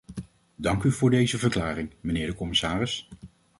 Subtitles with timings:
[0.57, 3.09] Dank u voor deze verklaring, mijnheer de commissaris.